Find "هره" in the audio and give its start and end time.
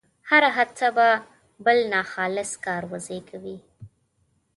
0.29-0.49